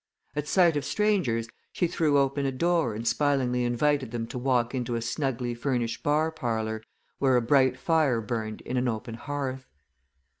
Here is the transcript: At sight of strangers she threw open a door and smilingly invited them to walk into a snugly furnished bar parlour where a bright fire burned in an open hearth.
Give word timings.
At 0.35 0.47
sight 0.47 0.75
of 0.77 0.83
strangers 0.83 1.47
she 1.73 1.85
threw 1.85 2.17
open 2.17 2.47
a 2.47 2.51
door 2.51 2.95
and 2.95 3.07
smilingly 3.07 3.63
invited 3.63 4.09
them 4.09 4.25
to 4.29 4.39
walk 4.39 4.73
into 4.73 4.95
a 4.95 4.99
snugly 5.01 5.53
furnished 5.53 6.01
bar 6.01 6.31
parlour 6.31 6.81
where 7.19 7.35
a 7.35 7.41
bright 7.43 7.77
fire 7.77 8.19
burned 8.19 8.61
in 8.61 8.77
an 8.77 8.87
open 8.87 9.13
hearth. 9.13 9.67